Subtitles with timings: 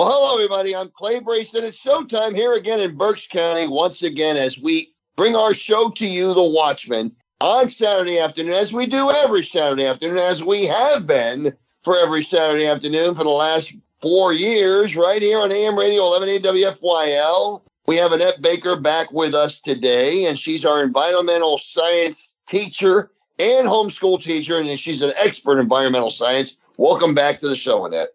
[0.00, 0.74] Well, hello, everybody.
[0.74, 1.62] I'm Clay Brayson.
[1.62, 6.06] It's showtime here again in Berks County once again as we bring our show to
[6.06, 11.06] you, The Watchmen, on Saturday afternoon, as we do every Saturday afternoon, as we have
[11.06, 11.52] been
[11.82, 16.48] for every Saturday afternoon for the last four years, right here on AM Radio 1180
[16.48, 17.60] WFYL.
[17.86, 23.68] We have Annette Baker back with us today, and she's our environmental science teacher and
[23.68, 26.56] homeschool teacher, and she's an expert in environmental science.
[26.78, 28.14] Welcome back to the show, Annette.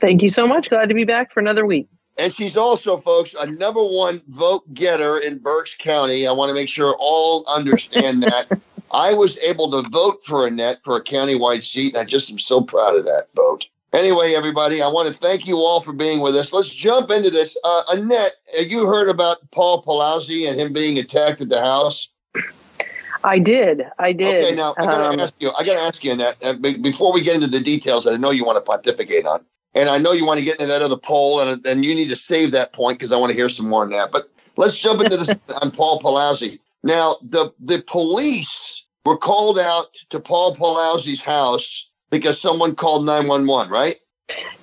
[0.00, 0.70] Thank you so much.
[0.70, 1.88] Glad to be back for another week.
[2.18, 6.26] And she's also, folks, a number one vote getter in Berks County.
[6.26, 8.60] I want to make sure all understand that.
[8.90, 12.38] I was able to vote for Annette for a countywide seat, and I just am
[12.38, 13.66] so proud of that vote.
[13.92, 16.52] Anyway, everybody, I want to thank you all for being with us.
[16.52, 17.56] Let's jump into this.
[17.64, 22.08] Uh, Annette, have you heard about Paul Pelosi and him being attacked at the House?
[23.24, 23.84] I did.
[23.98, 24.44] I did.
[24.44, 25.50] Okay, now I gotta um, ask you.
[25.58, 28.30] I gotta ask you, Annette, uh, before we get into the details that I know
[28.30, 29.44] you want to pontificate on,
[29.78, 32.08] and I know you want to get into that other poll, and and you need
[32.10, 34.10] to save that point because I want to hear some more on that.
[34.10, 34.22] But
[34.56, 36.58] let's jump into this on Paul Pelosi.
[36.82, 43.28] Now, the the police were called out to Paul Pelosi's house because someone called nine
[43.28, 43.96] one one, right?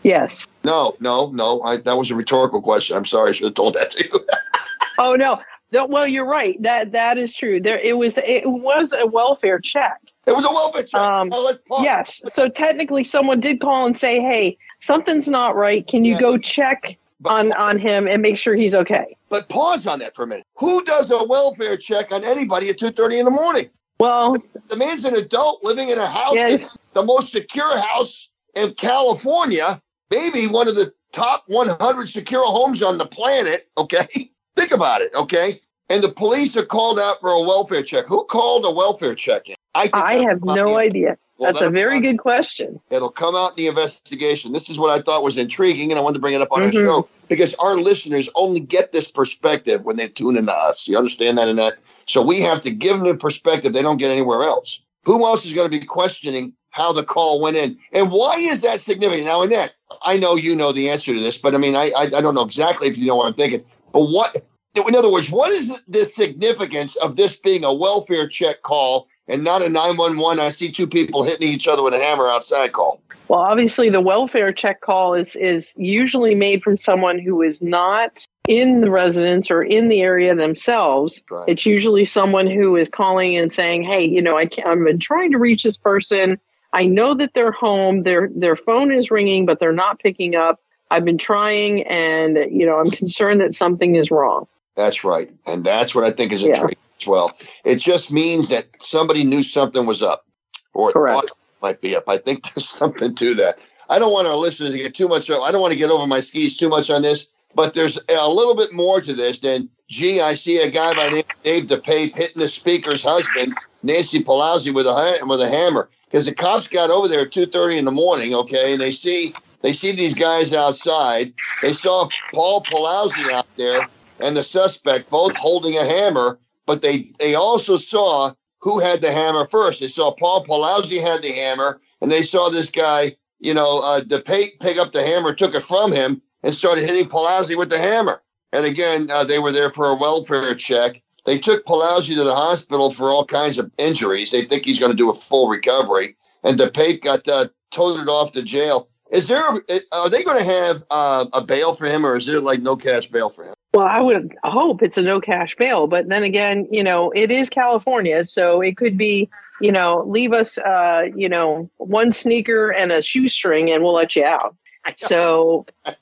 [0.04, 0.46] Yes.
[0.64, 1.62] No, no, no.
[1.62, 2.96] I, that was a rhetorical question.
[2.96, 3.30] I'm sorry.
[3.30, 4.26] I should have told that to you.
[5.00, 5.42] oh no,
[5.72, 5.86] no.
[5.86, 6.62] Well, you're right.
[6.62, 7.62] That that is true.
[7.62, 10.00] There, it was it was a welfare check.
[10.28, 11.02] It was a welfare check.
[11.02, 11.84] Um, oh, let's pause.
[11.84, 12.22] Yes.
[12.26, 15.86] So technically, someone did call and say, "Hey, something's not right.
[15.88, 16.20] Can you yeah.
[16.20, 20.16] go check but, on on him and make sure he's okay?" But pause on that
[20.16, 20.46] for a minute.
[20.56, 23.70] Who does a welfare check on anybody at two thirty in the morning?
[24.00, 26.34] Well, the, the, man's an adult living in a house.
[26.34, 26.54] Yes.
[26.54, 29.80] It's the most secure house in California,
[30.12, 33.70] maybe one of the top 100 secure homes on the planet.
[33.78, 34.06] Okay,
[34.58, 35.12] think about it.
[35.16, 38.06] Okay, and the police are called out for a welfare check.
[38.08, 39.56] Who called a welfare check in?
[39.76, 41.18] I, I have no idea.
[41.38, 42.80] Well, That's a very good question.
[42.90, 44.54] It'll come out in the investigation.
[44.54, 46.62] This is what I thought was intriguing, and I wanted to bring it up on
[46.62, 46.78] mm-hmm.
[46.78, 50.88] our show because our listeners only get this perspective when they tune into us.
[50.88, 51.78] You understand that, and that.
[52.06, 54.80] So we have to give them the perspective they don't get anywhere else.
[55.04, 58.62] Who else is going to be questioning how the call went in, and why is
[58.62, 59.28] that significant?
[59.28, 62.04] Now, Annette, I know you know the answer to this, but I mean, I I,
[62.18, 63.64] I don't know exactly if you know what I'm thinking.
[63.92, 64.38] But what,
[64.76, 69.44] in other words, what is the significance of this being a welfare check call and
[69.44, 73.02] not a 911 I see two people hitting each other with a hammer outside call.
[73.28, 78.26] Well, obviously the welfare check call is is usually made from someone who is not
[78.48, 81.24] in the residence or in the area themselves.
[81.32, 81.50] Right.
[81.50, 85.32] It's usually someone who is calling and saying, "Hey, you know, I I've been trying
[85.32, 86.40] to reach this person.
[86.72, 88.04] I know that they're home.
[88.04, 90.62] Their their phone is ringing, but they're not picking up.
[90.92, 95.64] I've been trying, and you know, I'm concerned that something is wrong." That's right, and
[95.64, 96.68] that's what I think is a yeah
[97.00, 97.32] as well.
[97.64, 100.26] It just means that somebody knew something was up
[100.74, 101.30] or Correct.
[101.30, 102.08] thought might be up.
[102.08, 103.66] I think there's something to that.
[103.90, 105.30] I don't want our listeners to get too much.
[105.30, 108.28] I don't want to get over my skis too much on this, but there's a
[108.28, 111.44] little bit more to this than, gee, I see a guy by the name of
[111.44, 113.54] Dave DePape hitting the speaker's husband,
[113.84, 115.90] Nancy Pelosi, with a with a hammer.
[116.06, 118.34] Because the cops got over there at two thirty in the morning.
[118.34, 121.34] Okay, and they see they see these guys outside.
[121.62, 123.88] They saw Paul Pelosi out there
[124.20, 129.12] and the suspect both holding a hammer but they they also saw who had the
[129.12, 129.80] hammer first.
[129.80, 134.02] They saw Paul Pelosi had the hammer, and they saw this guy, you know, uh,
[134.02, 137.78] DePape pick up the hammer, took it from him, and started hitting Pelosi with the
[137.78, 138.24] hammer.
[138.52, 141.02] And again, uh, they were there for a welfare check.
[141.26, 144.32] They took Pelosi to the hospital for all kinds of injuries.
[144.32, 146.16] They think he's going to do a full recovery.
[146.44, 148.90] And DePape got uh, toted off to jail.
[149.16, 149.42] Is there?
[149.44, 152.76] Are they going to have uh, a bail for him, or is there like no
[152.76, 153.54] cash bail for him?
[153.74, 157.32] Well, I would hope it's a no cash bail, but then again, you know, it
[157.32, 162.72] is California, so it could be, you know, leave us, uh, you know, one sneaker
[162.72, 164.56] and a shoestring, and we'll let you out.
[164.98, 165.66] So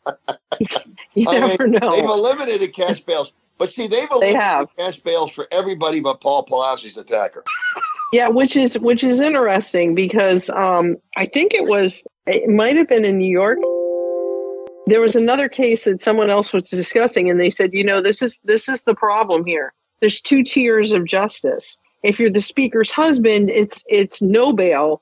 [1.13, 1.90] you I never mean, know.
[1.90, 4.68] They've eliminated cash bails, but see, they've eliminated they have.
[4.78, 7.45] cash bails for everybody but Paul Pelosi's attacker.
[8.13, 12.88] yeah, which is which is interesting because um, I think it was it might have
[12.88, 13.63] been in New York.
[14.85, 18.21] There was another case that someone else was discussing and they said you know this
[18.21, 19.74] is this is the problem here.
[20.00, 21.80] There's two tiers of justice.
[22.04, 25.01] If you're the speaker's husband it's it's no bail.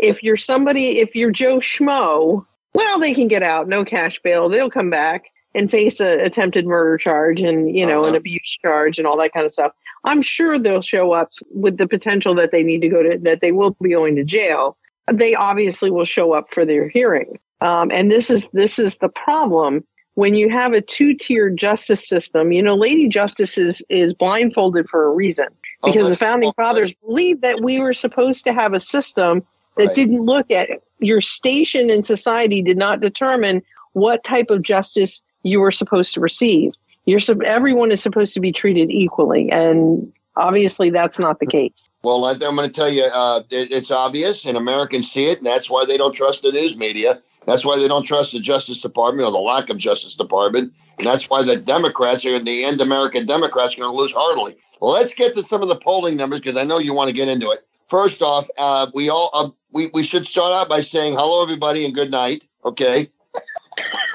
[0.00, 2.44] If you're somebody if you're joe schmo
[2.74, 3.68] well they can get out.
[3.68, 4.48] No cash bail.
[4.48, 5.26] They'll come back
[5.56, 8.10] and face a attempted murder charge and you know uh-huh.
[8.10, 9.72] an abuse charge and all that kind of stuff
[10.04, 13.40] i'm sure they'll show up with the potential that they need to go to that
[13.40, 14.76] they will be going to jail
[15.12, 19.08] they obviously will show up for their hearing um, and this is this is the
[19.08, 22.50] problem when you have a two-tiered justice system.
[22.50, 25.48] You know, Lady Justice is is blindfolded for a reason
[25.84, 29.44] because oh, the founding fathers believed that we were supposed to have a system
[29.76, 29.94] that right.
[29.94, 30.68] didn't look at
[30.98, 33.62] your station in society did not determine
[33.92, 36.72] what type of justice you were supposed to receive.
[37.04, 41.88] You're everyone is supposed to be treated equally, and obviously that's not the case.
[42.02, 45.46] Well, I'm going to tell you, uh, it, it's obvious, and Americans see it, and
[45.46, 47.20] that's why they don't trust the news media.
[47.46, 50.72] That's why they don't trust the Justice Department or the lack of Justice Department.
[50.98, 54.54] And that's why the Democrats are the end American Democrats are going to lose heartily.
[54.80, 57.14] Well, let's get to some of the polling numbers because I know you want to
[57.14, 57.64] get into it.
[57.86, 61.84] First off, uh, we all uh, we, we should start out by saying hello, everybody,
[61.84, 62.44] and good night.
[62.64, 63.08] Okay.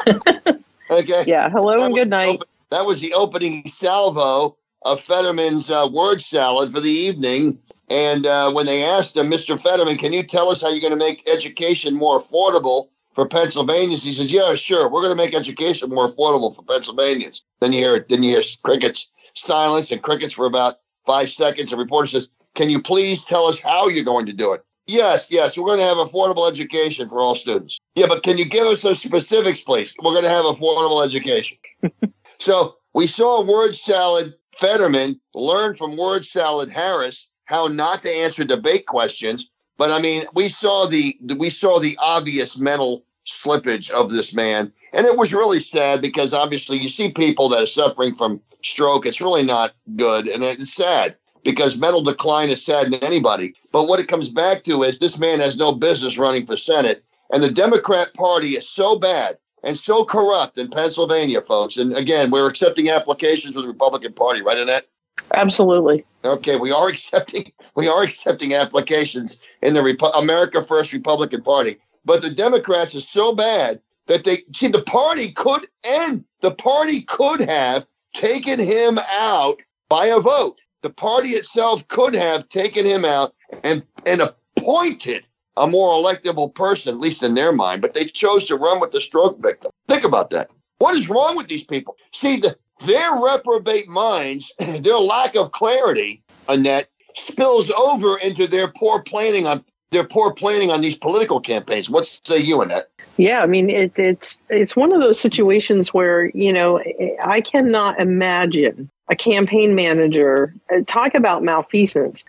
[0.92, 1.24] okay.
[1.28, 1.50] Yeah.
[1.50, 2.28] Hello that and good night.
[2.28, 7.60] Open, that was the opening salvo of Fetterman's uh, word salad for the evening.
[7.90, 9.62] And uh, when they asked him, Mr.
[9.62, 12.88] Fetterman, can you tell us how you're going to make education more affordable?
[13.14, 14.06] for Pennsylvanians.
[14.06, 17.80] He says, "Yeah, sure, we're going to make education more affordable for Pennsylvanians." Then you
[17.80, 18.08] hear, it.
[18.08, 21.72] then you hear crickets, silence, and crickets for about five seconds.
[21.72, 25.28] The reporter says, "Can you please tell us how you're going to do it?" Yes,
[25.30, 27.80] yes, we're going to have affordable education for all students.
[27.96, 29.96] Yeah, but can you give us some specifics, please?
[30.02, 31.58] We're going to have affordable education.
[32.40, 38.46] so we saw word salad Fetterman learn from word salad Harris how not to answer
[38.46, 39.50] debate questions
[39.82, 44.72] but I mean, we saw the we saw the obvious mental slippage of this man,
[44.94, 49.08] and it was really sad because obviously you see people that are suffering from stroke.
[49.08, 53.56] It's really not good, and it's sad because mental decline is sad to anybody.
[53.72, 57.04] But what it comes back to is this man has no business running for Senate,
[57.32, 61.78] and the Democrat Party is so bad and so corrupt in Pennsylvania, folks.
[61.78, 64.88] And again, we're accepting applications for the Republican Party, right, Annette?
[65.34, 66.06] Absolutely.
[66.26, 71.78] Okay, we are accepting we are accepting applications in the Repu- America First Republican Party,
[72.04, 76.26] but the Democrats are so bad that they see the party could end.
[76.42, 80.60] The party could have taken him out by a vote.
[80.82, 83.34] The party itself could have taken him out
[83.64, 85.26] and and appointed
[85.58, 87.82] a more electable person, at least in their mind.
[87.82, 89.72] But they chose to run with the stroke victim.
[89.88, 90.50] Think about that.
[90.80, 91.98] What is wrong with these people?
[92.12, 92.56] See, the,
[92.86, 99.64] their reprobate minds, their lack of clarity, Annette, spills over into their poor planning on
[99.92, 101.90] their poor planning on these political campaigns.
[101.90, 102.90] What say you, Annette?
[103.18, 106.82] Yeah, I mean it, it's it's one of those situations where you know
[107.22, 112.24] I cannot imagine a campaign manager uh, talk about malfeasance,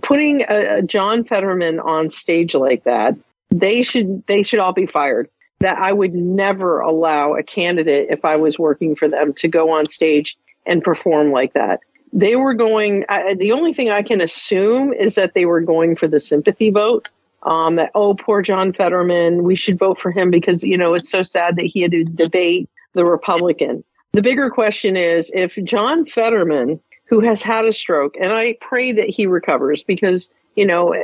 [0.00, 3.16] putting a, a John Fetterman on stage like that.
[3.50, 5.28] They should they should all be fired
[5.58, 9.70] that I would never allow a candidate, if I was working for them, to go
[9.70, 11.80] on stage and perform like that.
[12.12, 15.96] They were going, I, the only thing I can assume is that they were going
[15.96, 17.08] for the sympathy vote.
[17.42, 21.10] Um, that, oh, poor John Fetterman, we should vote for him because, you know, it's
[21.10, 23.84] so sad that he had to debate the Republican.
[24.12, 28.92] The bigger question is if John Fetterman, who has had a stroke, and I pray
[28.92, 30.94] that he recovers because, you know,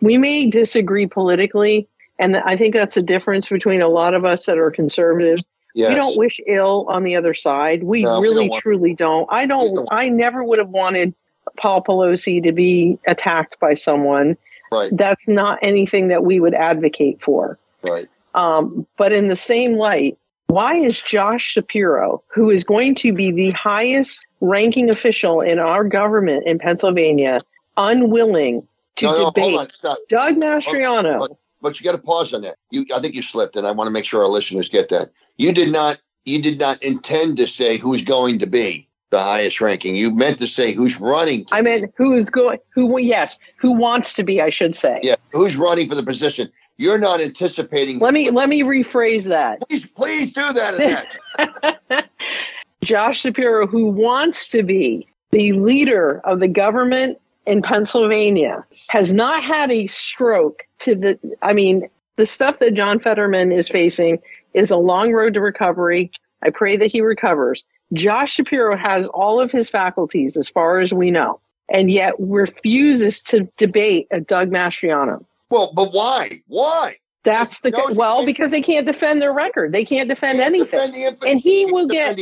[0.00, 4.46] we may disagree politically, and I think that's a difference between a lot of us
[4.46, 5.46] that are conservatives.
[5.74, 5.90] Yes.
[5.90, 7.82] We don't wish ill on the other side.
[7.82, 9.28] We no, really, we don't truly don't.
[9.30, 11.14] I don't, don't, I never would have wanted
[11.58, 14.38] Paul Pelosi to be attacked by someone.
[14.72, 14.90] Right.
[14.90, 17.58] That's not anything that we would advocate for.
[17.82, 18.08] Right.
[18.34, 20.18] Um, but in the same light,
[20.56, 25.84] why is Josh Shapiro, who is going to be the highest ranking official in our
[25.84, 27.40] government in Pennsylvania,
[27.76, 28.66] unwilling
[28.96, 31.28] to no, debate no, Doug Mastriano?
[31.60, 32.56] but you got to pause on that.
[32.70, 35.10] You, I think you slipped, and I want to make sure our listeners get that.
[35.36, 39.60] You did not, you did not intend to say who's going to be the highest
[39.60, 39.94] ranking.
[39.94, 41.44] You meant to say who's running.
[41.52, 45.00] I meant who's going, who, yes, who wants to be, I should say.
[45.02, 46.50] Yeah, who's running for the position.
[46.78, 47.98] You're not anticipating.
[47.98, 49.66] Let me let me rephrase that.
[49.68, 52.08] Please, please do that.
[52.82, 59.42] Josh Shapiro, who wants to be the leader of the government in Pennsylvania has not
[59.42, 64.18] had a stroke to the, I mean, the stuff that John Fetterman is facing
[64.54, 66.10] is a long road to recovery.
[66.42, 67.64] I pray that he recovers.
[67.92, 73.22] Josh Shapiro has all of his faculties as far as we know, and yet refuses
[73.22, 75.24] to debate a Doug Mastriano.
[75.50, 76.42] Well, but why?
[76.46, 76.96] Why?
[77.22, 79.72] That's the no, well because they can't defend their record.
[79.72, 82.20] They can't defend can't anything, defend and he will get.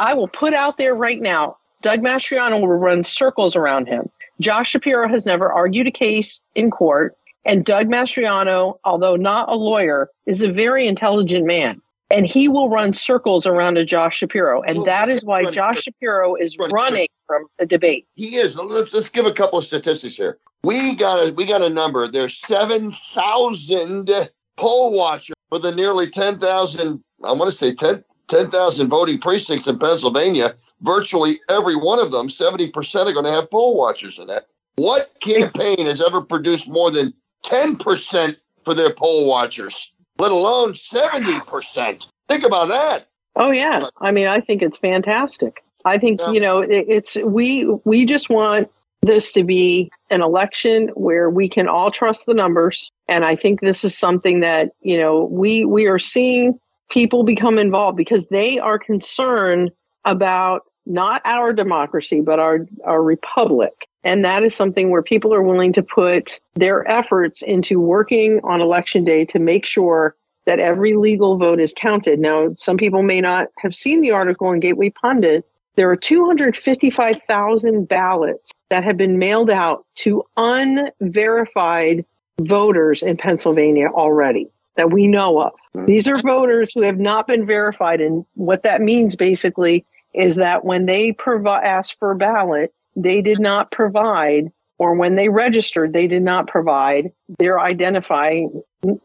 [0.00, 1.58] I will put out there right now.
[1.80, 4.10] Doug Mastriano will run circles around him.
[4.40, 7.16] Josh Shapiro has never argued a case in court.
[7.44, 11.80] And Doug Mastriano, although not a lawyer, is a very intelligent man.
[12.12, 14.62] And he will run circles around a Josh Shapiro.
[14.62, 18.06] And well, that is why Josh Shapiro is running from the debate.
[18.14, 18.58] He is.
[18.58, 20.38] Let's, let's give a couple of statistics here.
[20.64, 22.06] We got a we got a number.
[22.06, 24.10] There's seven thousand
[24.56, 27.02] poll watchers for the nearly ten thousand.
[27.24, 32.28] I want to say 10 10,000 voting precincts in Pennsylvania virtually every one of them,
[32.28, 34.46] 70% are going to have poll watchers in that.
[34.76, 37.14] What campaign has ever produced more than
[37.44, 39.91] 10% for their poll watchers?
[40.18, 42.08] Let alone 70%.
[42.28, 43.06] Think about that.
[43.34, 43.80] Oh yeah.
[44.00, 45.64] I mean, I think it's fantastic.
[45.84, 46.32] I think, yeah.
[46.32, 51.48] you know, it, it's we we just want this to be an election where we
[51.48, 55.64] can all trust the numbers and I think this is something that, you know, we
[55.64, 56.58] we are seeing
[56.90, 59.72] people become involved because they are concerned
[60.04, 63.88] about not our democracy, but our, our republic.
[64.04, 68.60] And that is something where people are willing to put their efforts into working on
[68.60, 72.18] election day to make sure that every legal vote is counted.
[72.18, 75.44] Now, some people may not have seen the article in Gateway Pundit.
[75.76, 82.04] There are 255,000 ballots that have been mailed out to unverified
[82.40, 85.52] voters in Pennsylvania already that we know of.
[85.74, 85.84] Hmm.
[85.84, 88.00] These are voters who have not been verified.
[88.00, 93.22] And what that means basically is that when they provide ask for a ballot, they
[93.22, 98.62] did not provide, or when they registered, they did not provide their identifying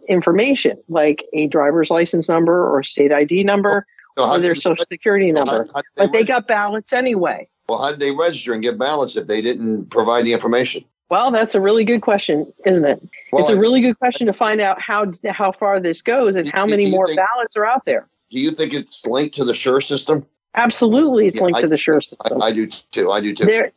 [0.07, 3.85] information, like a driver's license number or state ID number
[4.17, 5.67] so or their social security number.
[5.73, 7.47] How, how but they got ballots anyway.
[7.69, 10.83] Well, how did they register and get ballots if they didn't provide the information?
[11.09, 13.01] Well, that's a really good question, isn't it?
[13.31, 16.51] Well, it's a really good question to find out how how far this goes and
[16.51, 18.07] how many more think, ballots are out there.
[18.29, 20.25] Do you think it's linked to the SURE system?
[20.57, 22.41] Absolutely, it's yeah, linked I, to the SURE system.
[22.41, 23.11] I, I, do too.
[23.11, 23.45] I do too.
[23.45, 23.71] There,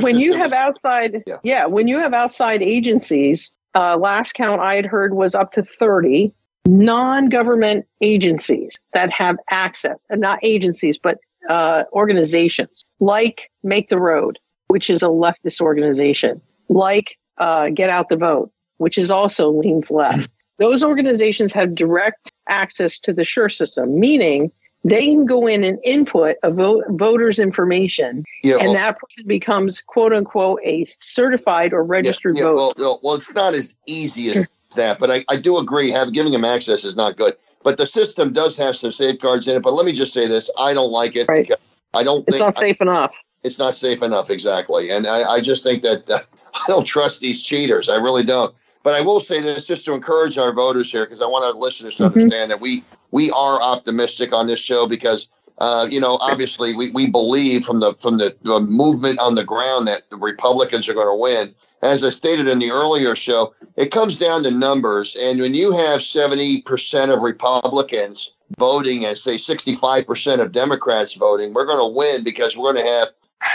[0.00, 1.36] when you have outside, yeah.
[1.42, 1.66] yeah.
[1.66, 6.32] when you have outside agencies, uh, last count I had heard was up to thirty
[6.66, 11.18] non-government agencies that have access, and not agencies, but
[11.48, 18.08] uh, organizations like Make the Road, which is a leftist organization, like uh, Get Out
[18.08, 20.32] the Vote, which is also leans left.
[20.58, 24.52] Those organizations have direct access to the SURE system, meaning
[24.84, 29.26] they can go in and input a vote, voter's information, yeah, and well, that person
[29.26, 32.74] becomes "quote unquote" a certified or registered yeah, yeah, voter.
[32.78, 35.90] Well, well, it's not as easy as that, but I, I do agree.
[35.90, 37.34] Have giving them access is not good.
[37.62, 39.62] But the system does have some safeguards in it.
[39.62, 41.26] But let me just say this: I don't like it.
[41.28, 41.50] Right.
[41.92, 42.24] I don't.
[42.26, 43.14] It's not safe I, enough.
[43.42, 44.90] It's not safe enough, exactly.
[44.90, 46.20] And I, I just think that uh,
[46.54, 47.88] I don't trust these cheaters.
[47.88, 48.54] I really don't.
[48.82, 51.52] But I will say this just to encourage our voters here, because I want our
[51.52, 52.18] listeners to mm-hmm.
[52.18, 56.90] understand that we we are optimistic on this show because uh, you know obviously we,
[56.90, 60.94] we believe from the from the, the movement on the ground that the Republicans are
[60.94, 61.54] going to win.
[61.82, 65.72] As I stated in the earlier show, it comes down to numbers, and when you
[65.72, 71.66] have seventy percent of Republicans voting and say sixty five percent of Democrats voting, we're
[71.66, 73.08] going to win because we're going to have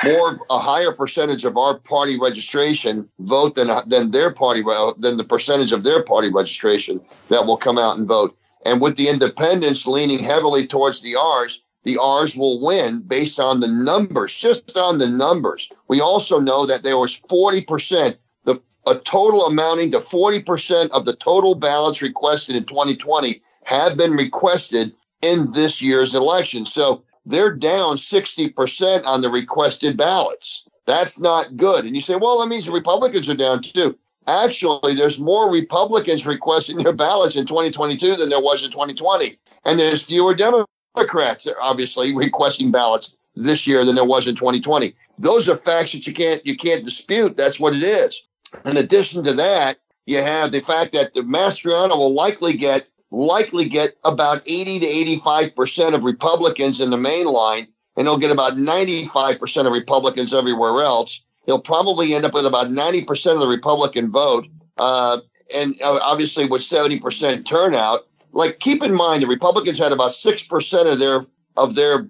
[0.03, 4.63] more a higher percentage of our party registration vote than than their party
[4.97, 8.37] than the percentage of their party registration that will come out and vote.
[8.65, 13.59] And with the independents leaning heavily towards the R's, the R's will win based on
[13.59, 15.69] the numbers, just on the numbers.
[15.87, 21.15] We also know that there was 40%, the a total amounting to 40% of the
[21.15, 26.65] total ballots requested in 2020 have been requested in this year's election.
[26.65, 30.67] So they're down 60% on the requested ballots.
[30.85, 31.85] That's not good.
[31.85, 33.97] And you say, well, that means the Republicans are down too.
[34.27, 39.37] Actually, there's more Republicans requesting their ballots in 2022 than there was in 2020.
[39.65, 44.95] And there's fewer Democrats, obviously, requesting ballots this year than there was in 2020.
[45.17, 47.37] Those are facts that you can't you can't dispute.
[47.37, 48.23] That's what it is.
[48.65, 53.65] In addition to that, you have the fact that the Mastriano will likely get likely
[53.69, 54.85] get about 80 to
[55.21, 60.83] 85% of Republicans in the main line, and he'll get about 95% of Republicans everywhere
[60.83, 61.21] else.
[61.45, 64.47] He'll probably end up with about 90% of the Republican vote.
[64.77, 65.19] Uh,
[65.55, 70.91] and uh, obviously, with 70% turnout, like keep in mind the Republicans had about 6%
[70.91, 71.25] of their
[71.57, 72.09] of their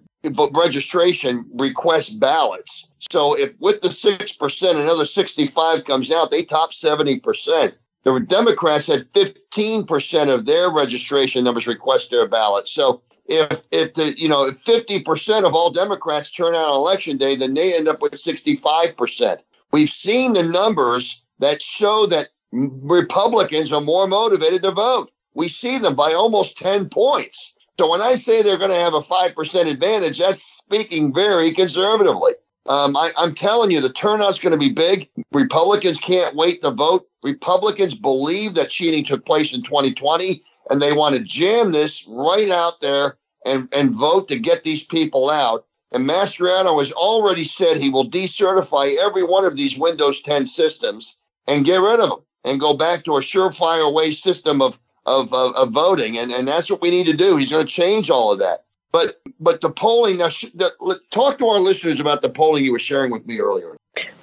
[0.54, 2.89] registration request ballots.
[3.12, 7.74] So if with the 6%, another 65 comes out, they top 70%.
[8.04, 12.72] The Democrats had 15% of their registration numbers request their ballots.
[12.72, 17.17] So if if the you know if 50% of all Democrats turn out on election
[17.17, 19.38] day, then they end up with 65%.
[19.72, 25.12] We've seen the numbers that show that Republicans are more motivated to vote.
[25.34, 27.58] We see them by almost 10 points.
[27.77, 32.34] So when I say they're going to have a 5% advantage, that's speaking very conservatively.
[32.67, 35.10] Um, I, I'm telling you, the turnout's going to be big.
[35.34, 37.08] Republicans can't wait to vote.
[37.22, 42.50] Republicans believe that cheating took place in 2020, and they want to jam this right
[42.50, 45.65] out there and, and vote to get these people out.
[45.91, 51.17] And Mastriano has already said he will decertify every one of these Windows 10 systems
[51.48, 55.34] and get rid of them and go back to a surefire way system of, of,
[55.34, 56.17] of, of voting.
[56.17, 57.38] And, and that's what we need to do.
[57.38, 58.65] He's going to change all of that.
[58.91, 60.19] But but the polling.
[60.19, 63.75] Now, the, talk to our listeners about the polling you were sharing with me earlier.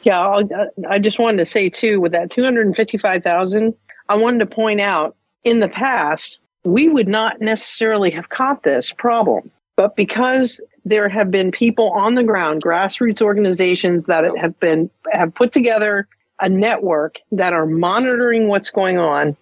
[0.02, 0.48] Yeah, I'll,
[0.88, 3.74] I just wanted to say too, with that two hundred and fifty-five thousand,
[4.08, 8.92] I wanted to point out in the past we would not necessarily have caught this
[8.92, 9.50] problem.
[9.76, 15.34] But because there have been people on the ground, grassroots organizations that have been have
[15.34, 16.06] put together
[16.40, 19.36] a network that are monitoring what's going on.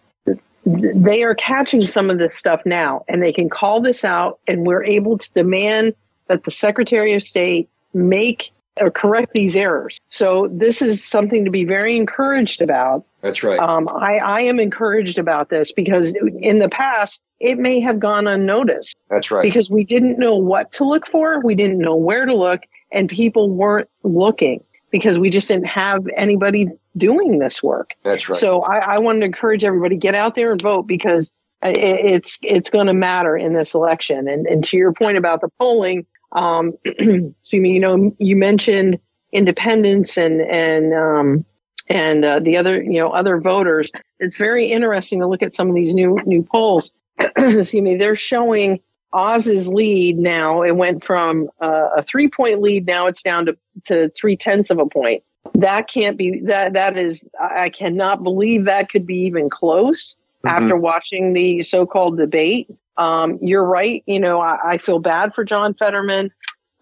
[0.66, 4.66] They are catching some of this stuff now, and they can call this out, and
[4.66, 5.94] we're able to demand
[6.28, 10.00] that the Secretary of State make or correct these errors.
[10.08, 13.04] So this is something to be very encouraged about.
[13.20, 13.58] That's right.
[13.58, 18.26] Um, I, I am encouraged about this because in the past it may have gone
[18.26, 18.96] unnoticed.
[19.08, 19.42] That's right.
[19.42, 23.08] Because we didn't know what to look for, we didn't know where to look, and
[23.08, 27.90] people weren't looking because we just didn't have anybody doing this work.
[28.02, 28.38] That's right.
[28.38, 31.32] So I, I wanted to encourage everybody get out there and vote because
[31.62, 34.28] it, it's it's going to matter in this election.
[34.28, 36.72] And and to your point about the polling, um,
[37.04, 38.98] me, you know, you mentioned
[39.32, 41.44] independents and and um,
[41.88, 43.90] and uh, the other you know other voters.
[44.18, 46.92] It's very interesting to look at some of these new new polls.
[47.18, 48.80] excuse me, they're showing
[49.12, 50.62] Oz's lead now.
[50.62, 52.86] It went from uh, a three point lead.
[52.86, 55.22] Now it's down to, to three tenths of a point.
[55.54, 56.74] That can't be that.
[56.74, 60.48] That is, I cannot believe that could be even close mm-hmm.
[60.48, 62.68] after watching the so called debate.
[62.96, 64.02] Um, you're right.
[64.06, 66.32] You know, I, I, feel bad for John Fetterman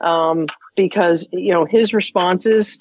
[0.01, 2.79] um, because, you know, his responses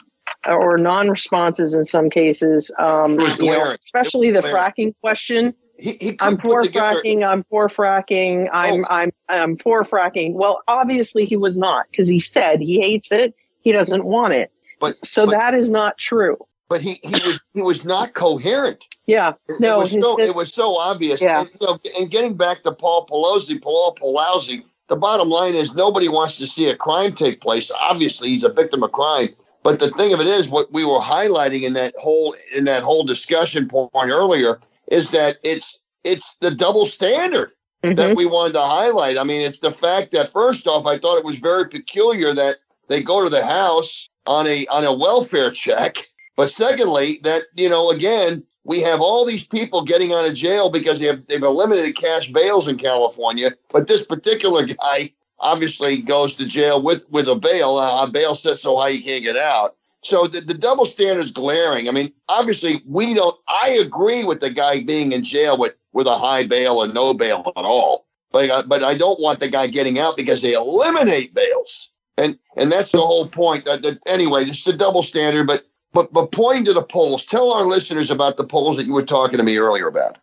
[0.47, 5.53] or non-responses in some cases, um, you know, especially the fracking question.
[5.77, 7.27] He, he I'm for fracking.
[7.27, 8.49] I'm for fracking.
[8.51, 8.87] I'm, oh.
[8.89, 10.33] I'm, I'm for fracking.
[10.33, 13.35] Well, obviously he was not because he said he hates it.
[13.61, 14.51] He doesn't want it.
[14.79, 16.37] But so but, that is not true.
[16.69, 18.87] But he, he was he was not coherent.
[19.07, 21.21] Yeah, it, no, it was so it was so obvious.
[21.21, 21.39] Yeah.
[21.39, 25.73] And, you know, and getting back to Paul Pelosi, Paul Pelosi, the bottom line is
[25.73, 27.71] nobody wants to see a crime take place.
[27.79, 29.29] Obviously, he's a victim of crime.
[29.63, 32.83] But the thing of it is, what we were highlighting in that whole in that
[32.83, 34.59] whole discussion point earlier
[34.91, 37.51] is that it's it's the double standard
[37.83, 37.95] mm-hmm.
[37.95, 39.17] that we wanted to highlight.
[39.17, 42.57] I mean, it's the fact that first off, I thought it was very peculiar that
[42.87, 45.97] they go to the house on a on a welfare check,
[46.35, 50.69] but secondly, that you know, again, we have all these people getting out of jail
[50.69, 56.35] because they have they've eliminated cash bails in California, but this particular guy obviously goes
[56.35, 57.77] to jail with with a bail.
[57.77, 59.75] Uh, bail set so high he can't get out.
[60.03, 61.87] So the, the double standard is glaring.
[61.87, 63.35] I mean, obviously we don't.
[63.47, 67.13] I agree with the guy being in jail with with a high bail and no
[67.13, 68.05] bail at all.
[68.31, 71.89] But uh, but I don't want the guy getting out because they eliminate bails.
[72.17, 73.63] And and that's the whole point.
[73.63, 75.47] That anyway, it's the double standard.
[75.47, 75.63] But
[75.97, 79.03] but but pointing to the polls, tell our listeners about the polls that you were
[79.03, 80.19] talking to me earlier about.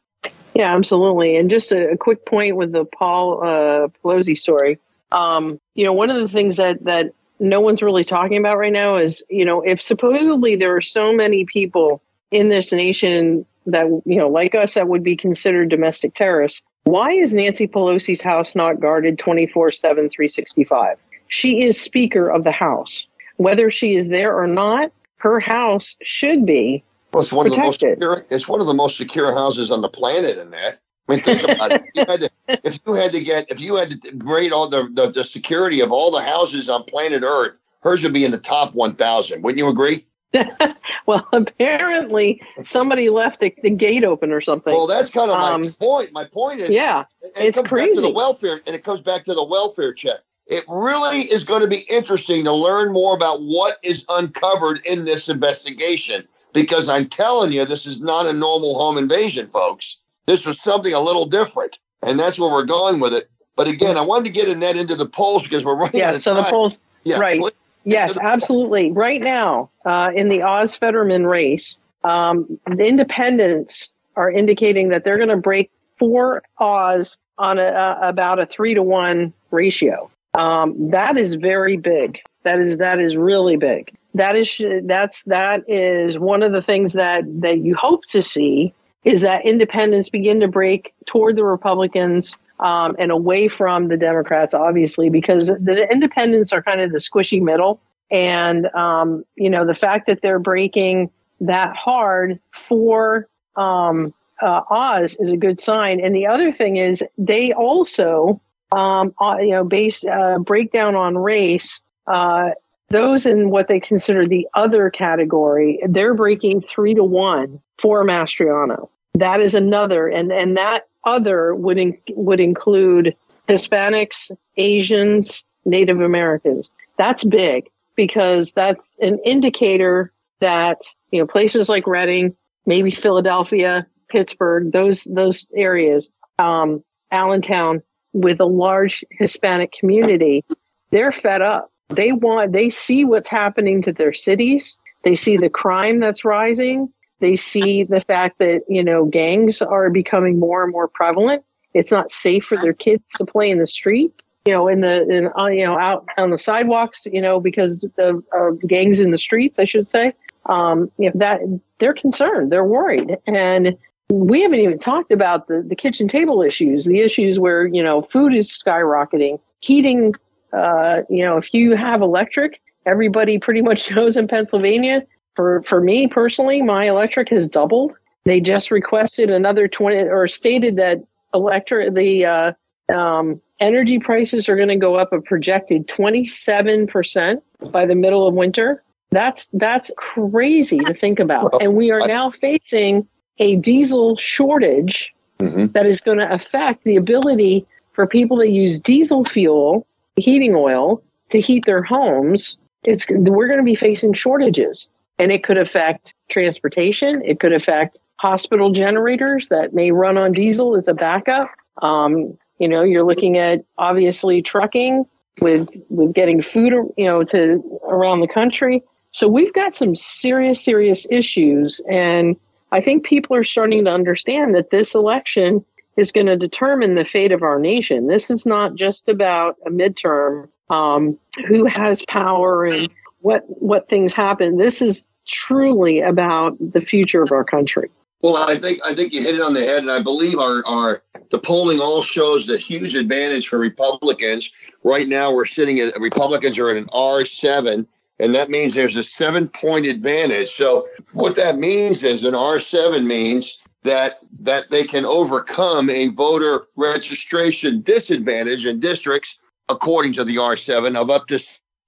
[0.55, 1.37] Yeah, absolutely.
[1.37, 4.79] And just a, a quick point with the Paul uh, Pelosi story.
[5.11, 8.73] Um, you know, one of the things that that no one's really talking about right
[8.73, 13.87] now is, you know, if supposedly there are so many people in this nation that,
[14.07, 18.55] you know, like us, that would be considered domestic terrorists, why is Nancy Pelosi's house
[18.55, 20.99] not guarded 24 7, 365?
[21.27, 23.09] She is Speaker of the House.
[23.39, 24.93] Whether she is there or not,
[25.25, 26.85] her house should be.
[27.13, 27.95] Well, it's one protected.
[27.95, 28.27] of the most secure.
[28.31, 30.37] It's one of the most secure houses on the planet.
[30.37, 31.83] In that, I mean, think about it.
[31.95, 32.31] If you, to,
[32.67, 35.81] if you had to get, if you had to rate all the, the, the security
[35.81, 39.43] of all the houses on planet Earth, hers would be in the top 1,000.
[39.43, 40.05] Wouldn't you agree?
[41.07, 44.75] well, apparently somebody left the, the, gate open or something.
[44.75, 46.13] Well, that's kind of um, my point.
[46.13, 47.91] My point is, yeah, it it's comes crazy.
[47.91, 50.19] back to the welfare, and it comes back to the welfare check.
[50.47, 55.05] It really is going to be interesting to learn more about what is uncovered in
[55.05, 59.99] this investigation because I'm telling you, this is not a normal home invasion, folks.
[60.27, 63.31] This was something a little different, and that's where we're going with it.
[63.57, 66.01] But again, I wanted to get Annette into the polls because we're running.
[66.01, 66.45] Yeah, so time.
[66.45, 66.79] the polls.
[67.05, 67.41] Yeah, right.
[67.85, 68.93] Yes, absolutely.
[68.93, 75.19] Right now, uh, in the Oz Fetterman race, um, the independents are indicating that they're
[75.19, 80.11] going to break for Oz on a, uh, about a three to one ratio.
[80.35, 82.21] Um, that is very big.
[82.43, 83.95] That is that is really big.
[84.15, 88.75] That is that's that is one of the things that that you hope to see
[89.05, 94.55] is that independents begin to break toward the Republicans um, and away from the Democrats,
[94.55, 97.81] obviously, because the independents are kind of the squishy middle.
[98.11, 105.17] And, um, you know, the fact that they're breaking that hard for um, uh, Oz
[105.19, 106.01] is a good sign.
[106.01, 108.41] And the other thing is they also,
[108.75, 111.81] um, uh, you know, based uh, breakdown on race.
[112.07, 112.51] Uh,
[112.91, 118.89] those in what they consider the other category, they're breaking three to one for Mastriano.
[119.15, 123.17] That is another, and and that other would in, would include
[123.49, 126.71] Hispanics, Asians, Native Americans.
[126.99, 134.73] That's big because that's an indicator that you know places like Reading, maybe Philadelphia, Pittsburgh,
[134.73, 137.83] those those areas um, Allentown
[138.15, 140.45] with a large Hispanic community,
[140.91, 141.71] they're fed up.
[141.89, 144.79] They want, they see what's happening to their cities.
[145.03, 146.91] They see the crime that's rising.
[147.21, 151.45] They see the fact that, you know, gangs are becoming more and more prevalent.
[151.75, 155.09] It's not safe for their kids to play in the street, you know, in the,
[155.09, 158.25] in, uh, you know, out on the sidewalks, you know, because of
[158.67, 160.15] gangs in the streets, I should say.
[160.47, 161.41] Um, you know, that
[161.79, 163.17] they're concerned, they're worried.
[163.27, 163.79] And
[164.11, 168.03] we haven't even talked about the, the kitchen table issues, the issues where, you know,
[168.03, 170.13] food is skyrocketing, heating,
[170.53, 175.03] uh, you know, if you have electric, everybody pretty much knows in Pennsylvania.
[175.37, 177.97] For, for me personally, my electric has doubled.
[178.25, 182.53] They just requested another 20 or stated that electric, the, uh,
[182.95, 188.35] um, energy prices are going to go up a projected 27% by the middle of
[188.35, 188.83] winter.
[189.11, 191.63] That's, that's crazy to think about.
[191.63, 195.67] And we are now facing a diesel shortage mm-hmm.
[195.73, 201.03] that is going to affect the ability for people to use diesel fuel, heating oil,
[201.31, 202.57] to heat their homes.
[202.85, 207.13] It's, we're going to be facing shortages, and it could affect transportation.
[207.25, 211.51] It could affect hospital generators that may run on diesel as a backup.
[211.83, 215.07] Um, you know, you're looking at obviously trucking
[215.41, 218.83] with with getting food, you know, to around the country.
[219.11, 222.37] So we've got some serious, serious issues, and
[222.75, 225.65] I think people are starting to understand that this election
[225.97, 228.09] is going to determine the fate of our nation.
[228.09, 232.89] This is not just about a midterm, um, who has power and
[233.21, 234.57] what what things happen.
[234.57, 237.91] This is truly about the future of our country.
[238.23, 240.67] Well, I think I think you hit it on the head, and I believe our
[240.67, 244.53] our the polling all shows the huge advantage for Republicans.
[244.83, 247.87] Right now, we're sitting at Republicans are at an R seven,
[248.19, 250.49] and that means there's a seven point advantage.
[250.49, 256.65] So what that means is an R7 means that that they can overcome a voter
[256.77, 261.39] registration disadvantage in districts according to the R7 of up to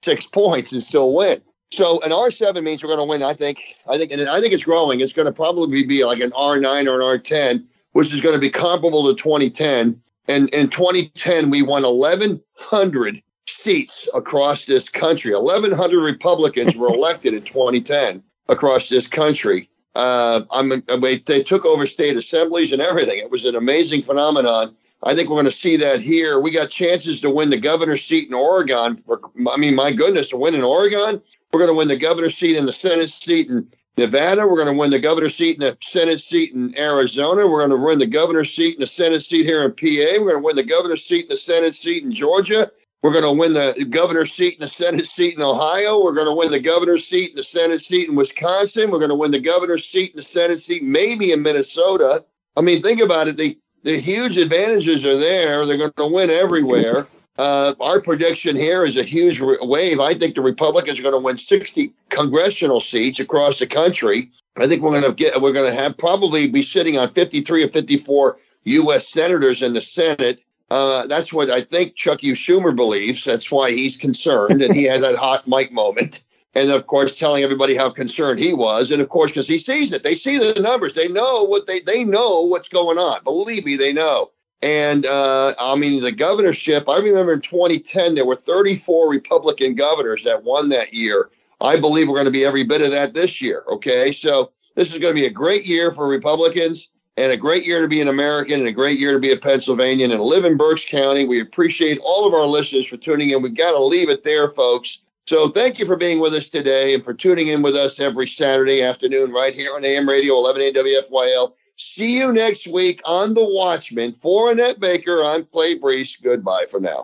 [0.02, 1.40] six points and still win.
[1.72, 3.22] So an R7 means we're going to win.
[3.22, 3.58] I think.
[3.88, 5.00] I think, and I think it's growing.
[5.00, 8.40] It's going to probably be like an R9 or an R10, which is going to
[8.40, 10.00] be comparable to 2010.
[10.28, 15.34] And in 2010, we won 1,100 seats across this country.
[15.34, 19.68] 1,100 Republicans were elected in 2010 across this country.
[19.94, 23.18] Uh, I'm, they took over state assemblies and everything.
[23.18, 24.76] It was an amazing phenomenon.
[25.02, 26.40] I think we're going to see that here.
[26.40, 28.96] We got chances to win the governor's seat in Oregon.
[28.96, 32.36] For, I mean, my goodness, to win in Oregon, we're going to win the governor's
[32.36, 34.46] seat and the Senate seat in Nevada.
[34.46, 37.46] We're going to win the governor's seat and the Senate seat in Arizona.
[37.46, 40.22] We're going to win the governor's seat and the Senate seat here in PA.
[40.22, 42.70] We're going to win the governor's seat and the Senate seat in Georgia.
[43.02, 46.02] We're going to win the governor's seat and the Senate seat in Ohio.
[46.02, 48.90] We're going to win the governor's seat and the Senate seat in Wisconsin.
[48.90, 52.24] We're going to win the governor's seat and the Senate seat, maybe in Minnesota.
[52.56, 53.36] I mean, think about it.
[53.36, 55.64] The, the huge advantages are there.
[55.66, 57.06] They're going to win everywhere.
[57.38, 60.00] Uh, our prediction here is a huge wave.
[60.00, 64.30] I think the Republicans are going to win 60 congressional seats across the country.
[64.56, 67.64] I think we're going to get, we're going to have probably be sitting on 53
[67.64, 69.08] or 54 U.S.
[69.08, 70.40] senators in the Senate.
[70.70, 72.32] Uh, that's what I think Chuck U.
[72.32, 73.24] Schumer believes.
[73.24, 76.24] That's why he's concerned, and he had that hot mic moment.
[76.54, 79.92] And of course, telling everybody how concerned he was, and of course, because he sees
[79.92, 83.22] it, they see the numbers, they know what they they know what's going on.
[83.22, 84.30] Believe me, they know.
[84.62, 86.88] And uh, I mean, the governorship.
[86.88, 91.28] I remember in 2010 there were 34 Republican governors that won that year.
[91.60, 93.64] I believe we're going to be every bit of that this year.
[93.68, 97.66] Okay, so this is going to be a great year for Republicans and a great
[97.66, 100.44] year to be an American and a great year to be a Pennsylvanian and live
[100.44, 101.26] in Berks County.
[101.26, 103.42] We appreciate all of our listeners for tuning in.
[103.42, 104.98] We've got to leave it there, folks.
[105.26, 108.28] So thank you for being with us today and for tuning in with us every
[108.28, 111.52] Saturday afternoon right here on AM Radio 1180 WFYL.
[111.76, 114.12] See you next week on The Watchman.
[114.12, 116.22] For Annette Baker, I'm Clay Brees.
[116.22, 116.94] Goodbye for now.